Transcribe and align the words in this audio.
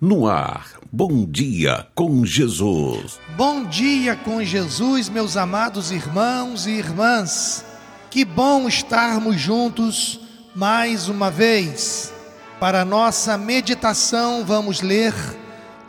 No 0.00 0.28
ar, 0.28 0.74
bom 0.92 1.26
dia 1.26 1.84
com 1.92 2.24
Jesus. 2.24 3.18
Bom 3.36 3.64
dia 3.64 4.14
com 4.14 4.44
Jesus, 4.44 5.08
meus 5.08 5.36
amados 5.36 5.90
irmãos 5.90 6.68
e 6.68 6.70
irmãs. 6.70 7.64
Que 8.08 8.24
bom 8.24 8.68
estarmos 8.68 9.40
juntos 9.40 10.20
mais 10.54 11.08
uma 11.08 11.32
vez. 11.32 12.14
Para 12.60 12.84
nossa 12.84 13.36
meditação, 13.36 14.44
vamos 14.44 14.82
ler 14.82 15.12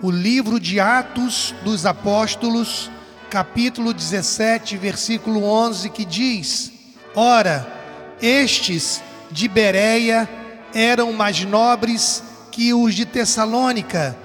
o 0.01 0.09
livro 0.09 0.59
de 0.59 0.79
Atos 0.79 1.53
dos 1.63 1.85
Apóstolos, 1.85 2.89
capítulo 3.29 3.93
17, 3.93 4.75
versículo 4.75 5.43
11, 5.43 5.87
que 5.91 6.03
diz: 6.03 6.71
Ora, 7.13 7.71
estes 8.19 9.03
de 9.29 9.47
Bereia 9.47 10.27
eram 10.73 11.13
mais 11.13 11.45
nobres 11.45 12.23
que 12.51 12.73
os 12.73 12.93
de 12.95 13.05
Tessalônica, 13.05 14.17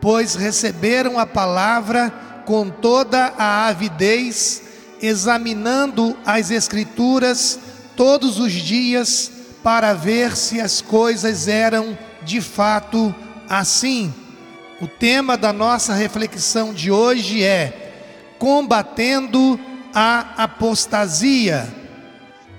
pois 0.00 0.34
receberam 0.34 1.18
a 1.18 1.26
palavra 1.26 2.12
com 2.44 2.68
toda 2.68 3.32
a 3.38 3.66
avidez, 3.68 4.62
examinando 5.00 6.16
as 6.24 6.50
Escrituras 6.50 7.58
todos 7.96 8.38
os 8.38 8.52
dias 8.52 9.30
para 9.62 9.94
ver 9.94 10.36
se 10.36 10.60
as 10.60 10.80
coisas 10.80 11.48
eram 11.48 11.96
de 12.22 12.40
fato 12.40 13.14
assim. 13.48 14.12
O 14.80 14.86
tema 14.86 15.36
da 15.36 15.52
nossa 15.52 15.94
reflexão 15.94 16.74
de 16.74 16.90
hoje 16.90 17.42
é 17.42 17.92
combatendo 18.38 19.58
a 19.94 20.42
apostasia. 20.44 21.66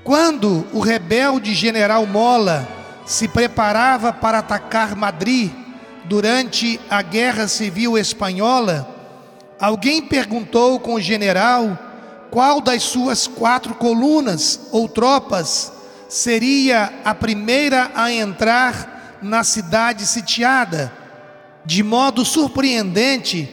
Quando 0.03 0.65
o 0.71 0.79
rebelde 0.79 1.53
general 1.53 2.05
Mola 2.05 2.67
se 3.05 3.27
preparava 3.27 4.11
para 4.11 4.39
atacar 4.39 4.95
Madrid 4.95 5.51
durante 6.05 6.79
a 6.89 7.01
Guerra 7.01 7.47
Civil 7.47 7.97
Espanhola, 7.97 8.87
alguém 9.59 10.01
perguntou 10.01 10.79
com 10.79 10.95
o 10.95 11.01
general 11.01 11.77
qual 12.31 12.59
das 12.59 12.84
suas 12.84 13.27
quatro 13.27 13.75
colunas 13.75 14.59
ou 14.71 14.89
tropas 14.89 15.71
seria 16.09 16.93
a 17.03 17.13
primeira 17.15 17.91
a 17.95 18.12
entrar 18.12 19.17
na 19.21 19.43
cidade 19.43 20.05
sitiada. 20.05 20.91
De 21.65 21.81
modo 21.81 22.23
surpreendente, 22.23 23.49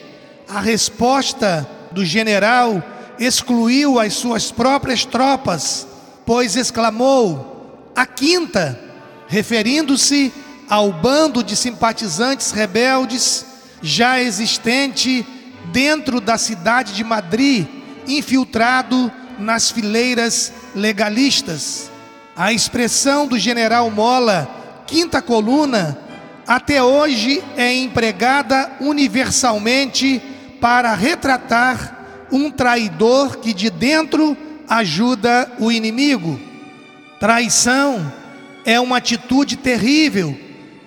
a 0.49 0.61
resposta 0.61 1.69
do 1.93 2.05
general 2.05 2.83
excluiu 3.19 3.99
as 3.99 4.15
suas 4.15 4.51
próprias 4.51 5.05
tropas, 5.05 5.87
pois 6.27 6.57
exclamou: 6.57 7.91
a 7.97 8.05
quinta 8.05 8.92
referindo-se 9.33 10.31
ao 10.69 10.93
bando 10.93 11.43
de 11.43 11.57
simpatizantes 11.57 12.51
rebeldes 12.51 13.47
já 13.81 14.21
existente 14.21 15.27
dentro 15.73 16.21
da 16.21 16.37
cidade 16.37 16.93
de 16.93 17.03
Madrid, 17.03 17.67
infiltrado 18.07 19.11
nas 19.39 19.71
fileiras 19.71 20.53
legalistas. 20.75 21.91
A 22.37 22.53
expressão 22.53 23.27
do 23.27 23.39
general 23.39 23.91
Mola, 23.91 24.85
quinta 24.87 25.23
coluna, 25.23 25.99
até 26.47 26.83
hoje 26.83 27.43
é 27.57 27.73
empregada 27.73 28.71
universalmente 28.81 30.21
para 30.61 30.95
retratar 30.95 32.27
um 32.31 32.51
traidor 32.51 33.39
que 33.39 33.55
de 33.55 33.71
dentro 33.71 34.37
ajuda 34.69 35.51
o 35.59 35.73
inimigo. 35.73 36.39
Traição 37.19 38.21
é 38.65 38.81
uma 38.81 38.99
atitude 38.99 39.57
terrível, 39.57 40.39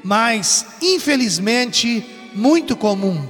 mas 0.04 0.66
infelizmente 0.82 2.06
muito 2.34 2.76
comum. 2.76 3.28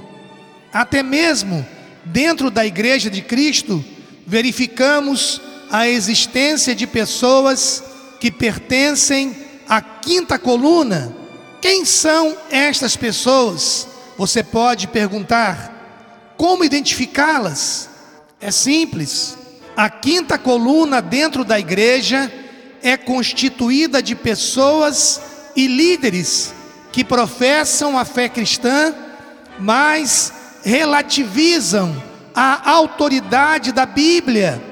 Até 0.72 1.02
mesmo 1.02 1.66
dentro 2.04 2.50
da 2.50 2.64
igreja 2.64 3.10
de 3.10 3.22
Cristo, 3.22 3.84
verificamos 4.26 5.40
a 5.70 5.88
existência 5.88 6.74
de 6.74 6.86
pessoas 6.86 7.82
que 8.20 8.30
pertencem 8.30 9.34
à 9.68 9.80
quinta 9.80 10.38
coluna. 10.38 11.14
Quem 11.60 11.84
são 11.84 12.36
estas 12.50 12.96
pessoas? 12.96 13.88
Você 14.16 14.42
pode 14.42 14.86
perguntar. 14.86 16.34
Como 16.36 16.64
identificá-las? 16.64 17.88
É 18.40 18.50
simples. 18.50 19.36
A 19.76 19.90
quinta 19.90 20.38
coluna 20.38 21.02
dentro 21.02 21.44
da 21.44 21.58
igreja 21.58 22.30
é 22.82 22.96
constituída 22.96 24.02
de 24.02 24.14
pessoas 24.14 25.20
e 25.54 25.66
líderes 25.66 26.54
que 26.92 27.04
professam 27.04 27.98
a 27.98 28.04
fé 28.04 28.28
cristã, 28.28 28.94
mas 29.58 30.32
relativizam 30.64 32.02
a 32.34 32.70
autoridade 32.70 33.72
da 33.72 33.86
Bíblia, 33.86 34.62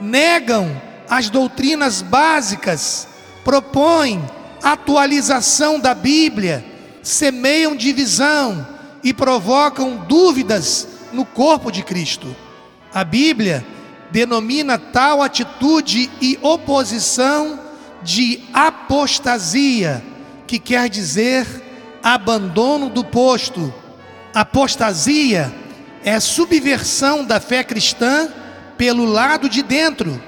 negam 0.00 0.80
as 1.08 1.30
doutrinas 1.30 2.02
básicas, 2.02 3.08
propõem 3.44 4.24
atualização 4.62 5.78
da 5.78 5.94
Bíblia, 5.94 6.64
semeiam 7.02 7.76
divisão 7.76 8.66
e 9.02 9.14
provocam 9.14 9.96
dúvidas 10.08 10.88
no 11.12 11.24
corpo 11.24 11.70
de 11.70 11.82
Cristo. 11.82 12.34
A 12.92 13.04
Bíblia 13.04 13.64
denomina 14.10 14.78
tal 14.78 15.22
atitude 15.22 16.10
e 16.20 16.38
oposição 16.42 17.60
de 18.02 18.40
apostasia, 18.52 20.02
que 20.46 20.58
quer 20.58 20.88
dizer 20.88 21.46
abandono 22.02 22.88
do 22.88 23.04
posto. 23.04 23.72
Apostasia 24.32 25.52
é 26.04 26.20
subversão 26.20 27.24
da 27.24 27.40
fé 27.40 27.64
cristã 27.64 28.28
pelo 28.78 29.04
lado 29.04 29.48
de 29.48 29.62
dentro. 29.62 30.22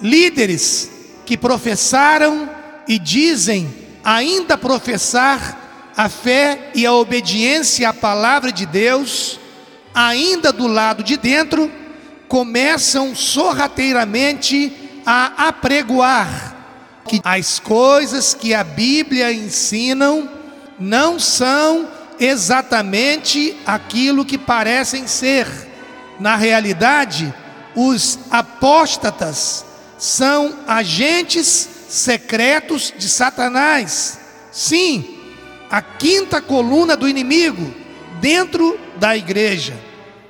Líderes 0.00 0.90
que 1.24 1.36
professaram 1.36 2.50
e 2.88 2.98
dizem 2.98 3.72
ainda 4.02 4.58
professar 4.58 5.92
a 5.96 6.08
fé 6.08 6.70
e 6.74 6.84
a 6.84 6.92
obediência 6.92 7.88
à 7.88 7.94
palavra 7.94 8.50
de 8.50 8.66
Deus, 8.66 9.38
ainda 9.94 10.52
do 10.52 10.66
lado 10.66 11.02
de 11.02 11.16
dentro, 11.16 11.70
começam 12.32 13.14
sorrateiramente 13.14 14.72
a 15.04 15.48
apregoar 15.48 16.56
que 17.06 17.20
as 17.22 17.58
coisas 17.58 18.32
que 18.32 18.54
a 18.54 18.64
Bíblia 18.64 19.30
ensinam 19.30 20.30
não 20.80 21.20
são 21.20 21.86
exatamente 22.18 23.54
aquilo 23.66 24.24
que 24.24 24.38
parecem 24.38 25.06
ser. 25.06 25.46
Na 26.18 26.34
realidade, 26.34 27.34
os 27.76 28.18
apóstatas 28.30 29.66
são 29.98 30.54
agentes 30.66 31.68
secretos 31.90 32.94
de 32.96 33.10
Satanás. 33.10 34.18
Sim, 34.50 35.18
a 35.70 35.82
quinta 35.82 36.40
coluna 36.40 36.96
do 36.96 37.06
inimigo 37.06 37.74
dentro 38.22 38.80
da 38.96 39.14
igreja. 39.14 39.78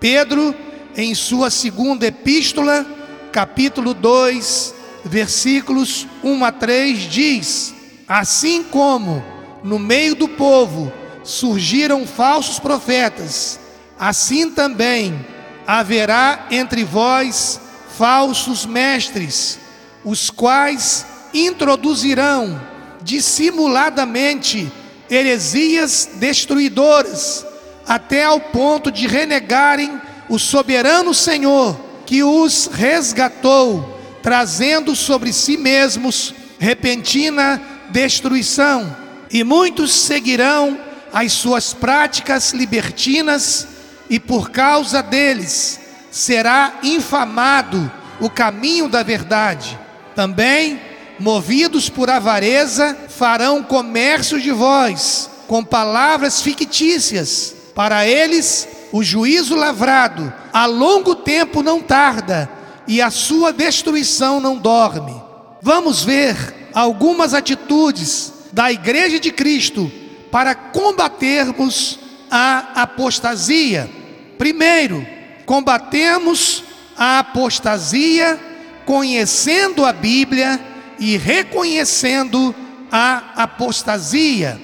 Pedro 0.00 0.52
em 0.96 1.14
sua 1.14 1.50
segunda 1.50 2.06
epístola, 2.06 2.86
capítulo 3.30 3.94
2, 3.94 4.74
versículos 5.04 6.06
1 6.22 6.44
a 6.44 6.52
3, 6.52 6.98
diz: 6.98 7.74
Assim 8.06 8.62
como 8.62 9.24
no 9.64 9.78
meio 9.78 10.14
do 10.14 10.28
povo 10.28 10.92
surgiram 11.24 12.06
falsos 12.06 12.58
profetas, 12.58 13.58
assim 13.98 14.50
também 14.50 15.24
haverá 15.66 16.46
entre 16.50 16.84
vós 16.84 17.60
falsos 17.96 18.66
mestres, 18.66 19.58
os 20.04 20.30
quais 20.30 21.06
introduzirão 21.32 22.60
dissimuladamente 23.02 24.70
heresias 25.08 26.08
destruidoras, 26.14 27.46
até 27.86 28.24
ao 28.24 28.40
ponto 28.40 28.90
de 28.90 29.06
renegarem 29.06 30.00
o 30.32 30.38
soberano 30.38 31.12
Senhor 31.12 31.78
que 32.06 32.24
os 32.24 32.66
resgatou, 32.72 34.00
trazendo 34.22 34.96
sobre 34.96 35.30
si 35.30 35.58
mesmos 35.58 36.34
repentina 36.58 37.60
destruição, 37.90 38.96
e 39.30 39.44
muitos 39.44 39.92
seguirão 39.92 40.78
as 41.12 41.32
suas 41.32 41.74
práticas 41.74 42.54
libertinas, 42.54 43.68
e 44.08 44.18
por 44.18 44.50
causa 44.50 45.02
deles 45.02 45.78
será 46.10 46.78
infamado 46.82 47.92
o 48.18 48.30
caminho 48.30 48.88
da 48.88 49.02
verdade. 49.02 49.78
Também, 50.16 50.80
movidos 51.20 51.90
por 51.90 52.08
avareza, 52.08 52.96
farão 53.10 53.62
comércio 53.62 54.40
de 54.40 54.50
vós 54.50 55.28
com 55.46 55.62
palavras 55.62 56.40
fictícias. 56.40 57.54
Para 57.74 58.06
eles, 58.06 58.66
o 58.92 59.02
juízo 59.02 59.56
lavrado 59.56 60.32
a 60.52 60.66
longo 60.66 61.14
tempo 61.16 61.62
não 61.62 61.80
tarda 61.80 62.48
e 62.86 63.00
a 63.00 63.10
sua 63.10 63.52
destruição 63.52 64.38
não 64.38 64.56
dorme. 64.56 65.20
Vamos 65.62 66.04
ver 66.04 66.68
algumas 66.74 67.32
atitudes 67.32 68.32
da 68.52 68.70
Igreja 68.70 69.18
de 69.18 69.32
Cristo 69.32 69.90
para 70.30 70.54
combatermos 70.54 71.98
a 72.30 72.82
apostasia. 72.82 73.90
Primeiro, 74.36 75.06
combatemos 75.46 76.64
a 76.96 77.20
apostasia 77.20 78.38
conhecendo 78.84 79.84
a 79.84 79.92
Bíblia 79.92 80.60
e 80.98 81.16
reconhecendo 81.16 82.54
a 82.90 83.22
apostasia. 83.36 84.60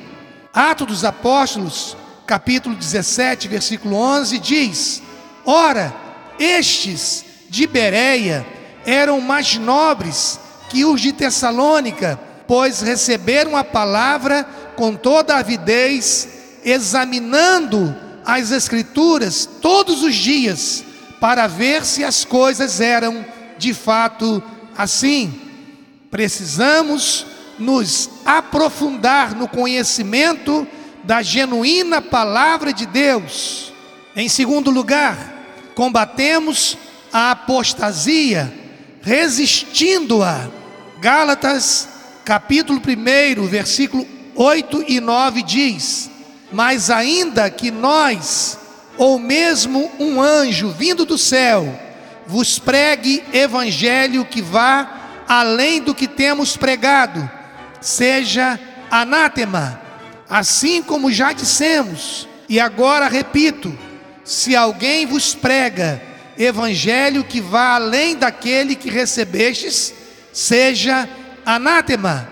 Atos 0.53 0.87
dos 0.87 1.05
Apóstolos, 1.05 1.97
capítulo 2.29 2.77
17, 2.77 3.49
versículo 3.49 3.97
11 3.97 4.39
diz: 4.39 5.03
Ora, 5.47 5.95
estes 6.39 7.25
de 7.49 7.67
Bereia 7.67 8.47
eram 8.85 9.19
mais 9.19 9.57
nobres 9.57 10.39
que 10.69 10.85
os 10.85 11.01
de 11.01 11.11
Tessalônica, 11.11 12.21
pois 12.47 12.83
receberam 12.83 13.57
a 13.57 13.65
palavra 13.65 14.47
com 14.77 14.95
toda 14.95 15.39
avidez, 15.39 16.29
examinando 16.63 17.97
as 18.27 18.51
Escrituras 18.51 19.49
todos 19.63 20.03
os 20.03 20.15
dias, 20.15 20.85
para 21.19 21.47
ver 21.47 21.83
se 21.83 22.05
as 22.05 22.27
coisas 22.27 22.79
eram 22.79 23.25
de 23.57 23.73
fato 23.73 24.43
assim. 24.77 25.33
Precisamos 26.11 27.25
nos 27.59 28.11
aprofundar 28.27 29.35
no 29.35 29.49
conhecimento 29.49 30.67
da 31.09 31.23
genuína 31.23 32.03
palavra 32.03 32.71
de 32.71 32.85
Deus. 32.85 33.73
Em 34.15 34.29
segundo 34.29 34.71
lugar, 34.71 35.17
combatemos 35.75 36.77
a 37.11 37.31
apostasia, 37.31 38.53
resistindo-a. 39.01 40.51
Gálatas, 41.01 41.89
capítulo 42.27 42.79
1, 42.79 43.47
versículo 43.47 44.07
8 44.37 44.85
e 44.87 45.01
9 45.01 45.43
diz: 45.45 46.11
Mas 46.53 46.91
ainda 46.91 47.49
que 47.49 47.71
nós, 47.71 48.59
ou 48.99 49.19
mesmo 49.19 49.91
um 49.99 50.21
anjo 50.21 50.69
vindo 50.73 51.07
do 51.07 51.17
céu, 51.17 51.75
vos 52.27 52.59
pregue 52.59 53.25
evangelho 53.33 54.27
que 54.27 54.43
vá 54.43 55.25
além 55.27 55.81
do 55.81 55.95
que 55.95 56.07
temos 56.07 56.55
pregado, 56.55 57.31
seja 57.81 58.61
anátema, 58.91 59.88
assim 60.29 60.83
como 60.83 61.13
já 61.13 61.33
dissemos, 61.33 62.29
e 62.49 62.59
agora 62.61 63.09
repito: 63.09 63.77
se 64.25 64.55
alguém 64.55 65.07
vos 65.07 65.35
prega 65.35 66.03
evangelho 66.39 67.25
que 67.25 67.41
vá 67.41 67.75
além 67.75 68.17
daquele 68.17 68.77
que 68.77 68.89
recebestes, 68.89 69.93
seja 70.33 71.09
anátema. 71.45 72.29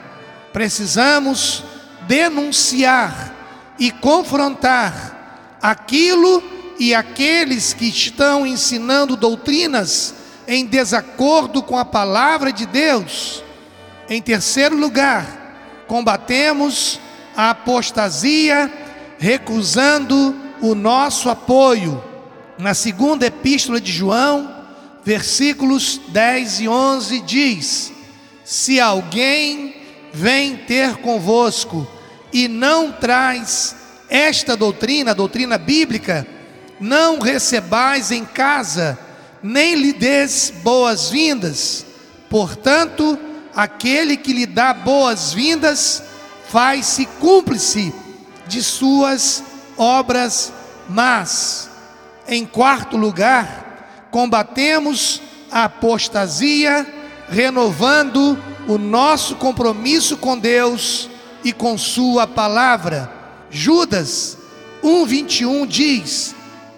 Precisamos 0.53 1.65
denunciar 2.07 3.35
e 3.79 3.91
confrontar 3.91 5.59
aquilo 5.61 6.43
e 6.79 6.95
aqueles 6.95 7.73
que 7.73 7.87
estão 7.87 8.47
ensinando 8.47 9.17
doutrinas 9.17 10.15
em 10.47 10.65
desacordo 10.65 11.63
com 11.63 11.77
a 11.77 11.85
palavra 11.85 12.53
de 12.53 12.65
Deus. 12.65 13.43
Em 14.09 14.23
terceiro 14.23 14.77
lugar, 14.77 15.85
combatemos 15.89 17.01
a 17.37 17.51
apostasia, 17.51 18.73
recusando 19.19 20.35
o 20.61 20.75
nosso 20.75 21.29
apoio. 21.29 22.03
Na 22.59 22.73
segunda 22.73 23.27
epístola 23.27 23.81
de 23.81 23.93
João, 23.93 24.51
versículos 25.05 26.01
10 26.09 26.61
e 26.61 26.69
11 26.69 27.21
diz: 27.21 27.93
Se 28.45 28.81
alguém 28.81 29.77
vem 30.13 30.57
ter 30.57 30.97
convosco 30.97 31.87
e 32.33 32.49
não 32.49 32.91
traz 32.91 33.77
esta 34.09 34.57
doutrina, 34.57 35.11
a 35.11 35.15
doutrina 35.15 35.59
bíblica, 35.59 36.27
não 36.81 37.19
recebais 37.19 38.11
em 38.11 38.25
casa, 38.25 38.99
nem 39.43 39.75
lhe 39.75 39.93
des 39.93 40.53
boas-vindas. 40.63 41.85
Portanto, 42.31 43.19
aquele 43.55 44.17
que 44.17 44.33
lhe 44.33 44.47
dá 44.47 44.73
boas-vindas 44.73 46.03
faz-se 46.49 47.07
cúmplice 47.21 47.93
de 48.47 48.63
suas 48.63 49.43
obras 49.77 50.53
más. 50.89 51.71
Em 52.29 52.45
quarto 52.45 52.97
lugar, 52.97 54.09
combatemos 54.11 55.21
a 55.51 55.65
apostasia, 55.65 56.87
renovando 57.29 58.39
o 58.69 58.79
nosso 58.79 59.37
compromisso 59.37 60.17
com 60.17 60.39
Deus 60.39 61.09
e 61.45 61.53
com 61.53 61.79
Sua 61.79 62.27
palavra. 62.27 63.13
Judas 63.51 64.37
1,21 64.83 65.67
diz: 65.67 66.35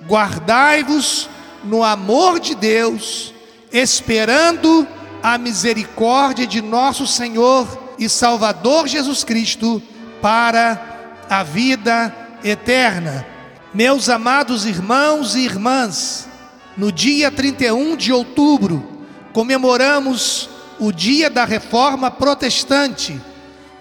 Guardai-vos 0.07 1.29
no 1.65 1.83
amor 1.83 2.39
de 2.39 2.55
Deus, 2.55 3.35
esperando 3.73 4.87
a 5.23 5.39
misericórdia 5.39 6.47
de 6.47 6.63
nosso 6.63 7.07
Senhor 7.07 7.88
e 7.99 8.09
Salvador 8.09 8.87
Jesus 8.87 9.25
Cristo 9.25 9.83
para 10.23 11.21
a 11.29 11.43
vida 11.43 12.15
eterna. 12.45 13.27
Meus 13.75 14.09
amados 14.09 14.65
irmãos 14.65 15.35
e 15.35 15.41
irmãs, 15.41 16.29
no 16.77 16.93
dia 16.93 17.31
31 17.31 17.97
de 17.97 18.13
outubro, 18.13 18.87
comemoramos 19.33 20.49
o 20.79 20.93
dia 20.93 21.29
da 21.29 21.45
reforma 21.45 22.11
protestante, 22.11 23.21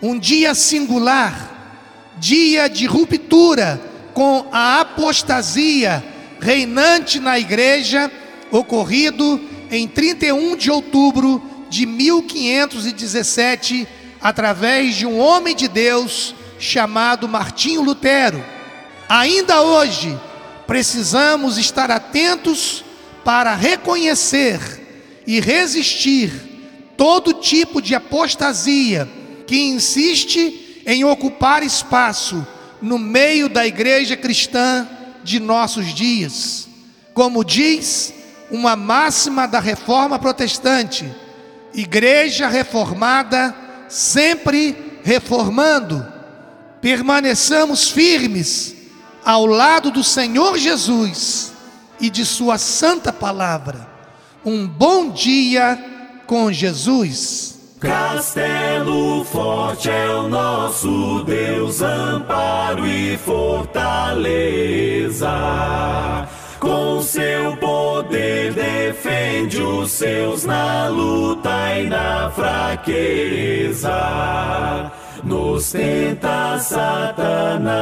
um 0.01 0.17
dia 0.17 0.55
singular, 0.55 2.15
dia 2.17 2.67
de 2.67 2.85
ruptura 2.85 3.79
com 4.13 4.47
a 4.51 4.81
apostasia 4.81 6.03
reinante 6.39 7.19
na 7.19 7.37
igreja, 7.37 8.11
ocorrido 8.51 9.39
em 9.69 9.87
31 9.87 10.55
de 10.55 10.71
outubro 10.71 11.41
de 11.69 11.85
1517, 11.85 13.87
através 14.27 14.95
de 14.95 15.05
um 15.05 15.19
homem 15.19 15.55
de 15.55 15.69
Deus 15.69 16.35
chamado 16.59 17.29
Martinho 17.29 17.81
Lutero. 17.81 18.43
Ainda 19.07 19.61
hoje, 19.61 20.19
precisamos 20.67 21.57
estar 21.57 21.89
atentos 21.89 22.83
para 23.23 23.55
reconhecer 23.55 24.59
e 25.25 25.39
resistir 25.39 26.29
todo 26.97 27.35
tipo 27.35 27.81
de 27.81 27.95
apostasia 27.95 29.07
que 29.47 29.61
insiste 29.61 30.83
em 30.85 31.05
ocupar 31.05 31.63
espaço 31.63 32.45
no 32.81 32.99
meio 32.99 33.47
da 33.47 33.65
igreja 33.65 34.17
cristã 34.17 34.85
de 35.23 35.39
nossos 35.39 35.93
dias. 35.93 36.67
Como 37.13 37.45
diz 37.45 38.13
uma 38.51 38.75
máxima 38.75 39.47
da 39.47 39.61
reforma 39.61 40.19
protestante: 40.19 41.09
igreja 41.73 42.49
reformada, 42.49 43.66
sempre 43.87 44.99
reformando. 45.03 46.05
Permaneçamos 46.81 47.89
firmes 47.89 48.75
ao 49.25 49.45
lado 49.45 49.91
do 49.91 50.03
Senhor 50.03 50.57
Jesus 50.57 51.51
e 51.99 52.09
de 52.09 52.25
Sua 52.25 52.57
santa 52.57 53.11
palavra. 53.11 53.87
Um 54.45 54.67
bom 54.67 55.09
dia 55.09 55.77
com 56.25 56.51
Jesus. 56.51 57.57
Castelo 57.79 59.23
forte 59.25 59.89
é 59.89 60.09
o 60.09 60.27
nosso 60.27 61.23
Deus, 61.25 61.81
amparo 61.81 62.87
e 62.87 63.15
fortaleza. 63.17 64.17
Com 66.59 67.01
seu 67.01 67.55
poder 67.57 68.53
defende 68.53 69.61
os 69.61 69.91
seus 69.91 70.43
na 70.45 70.87
luta 70.87 71.77
e 71.77 71.87
na 71.87 72.31
fraqueza. 72.31 73.91
Nos 75.23 75.71
tenta 75.71 76.57
Satanás 76.59 77.77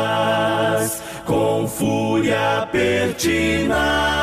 com 1.25 1.67
fúria 1.67 2.67
pertinaz 2.72 4.15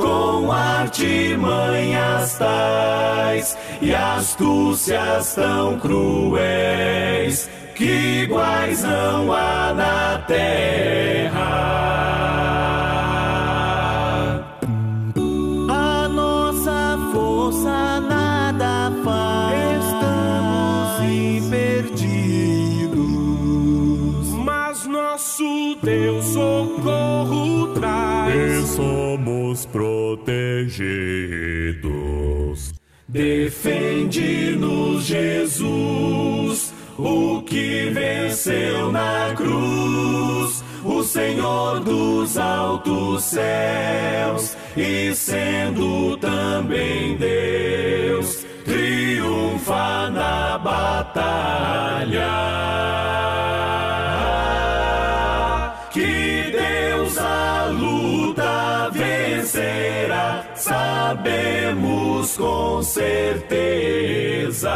com 0.00 0.50
artimanhas 0.50 2.38
tais 2.38 3.56
e 3.82 3.94
astúcias 3.94 5.34
tão 5.34 5.78
cruéis 5.78 7.48
que 7.74 8.22
iguais 8.24 8.82
não 8.82 9.32
há 9.32 9.74
na 9.74 10.18
terra. 10.26 11.79
Protegidos. 30.16 30.80
Defende-nos, 33.08 35.04
Jesus, 35.04 36.72
o 36.98 37.42
que 37.42 37.90
venceu 37.90 38.90
na 38.92 39.34
cruz. 39.36 40.64
o 40.82 41.02
Senhor 41.02 41.80
dos 41.80 42.38
altos 42.38 43.24
céus, 43.24 44.56
e 44.74 45.14
sendo 45.14 46.16
também 46.16 47.16
Deus, 47.18 48.46
triunfa 48.64 50.08
na 50.10 50.56
batalha. 50.56 52.30
Que 55.92 56.50
Deus 56.50 57.18
a 57.18 57.39
sabemos 60.70 62.36
com 62.36 62.80
certeza. 62.80 64.70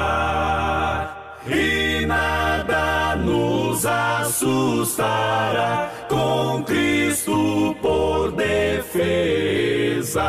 E 1.46 2.04
nada 2.06 3.14
nos 3.16 3.86
assustará 3.86 5.92
com 6.08 6.64
Cristo 6.64 7.76
por 7.80 8.32
defesa. 8.32 10.24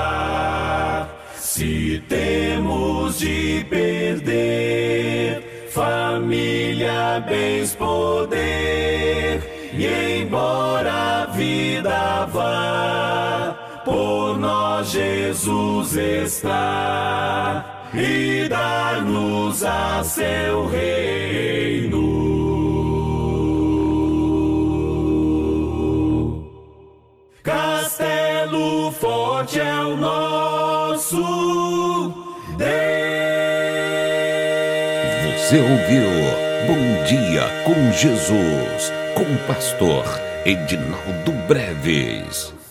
Se 1.35 2.03
temos 2.07 3.17
de 3.17 3.65
perder 3.67 5.67
família, 5.71 7.25
bens, 7.27 7.73
poder, 7.75 9.41
e 9.73 10.21
embora 10.21 11.23
a 11.23 11.25
vida 11.27 12.25
vá, 12.31 13.44
nós 14.75 14.91
Jesus 14.91 15.95
está 15.95 17.87
e 17.93 18.49
dar-nos 18.49 19.63
a 19.63 20.03
seu 20.03 20.67
reino. 20.67 22.03
Castelo 27.41 28.91
forte 28.91 29.61
é 29.61 29.79
o 29.79 29.95
nosso 29.95 31.15
Deus. 32.57 32.67
Você 35.37 35.57
ouviu 35.57 36.09
Bom 36.67 37.03
Dia 37.05 37.43
com 37.63 37.93
Jesus, 37.93 38.91
com 39.15 39.23
o 39.23 39.37
pastor 39.47 40.03
Edinaldo 40.45 41.31
Breves. 41.47 42.64